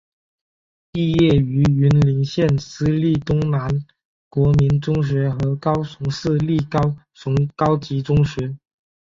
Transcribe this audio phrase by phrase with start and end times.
[0.91, 3.69] 毕业于云林县私立东南
[4.29, 6.79] 国民中学和高雄市立高
[7.13, 8.55] 雄高级中学。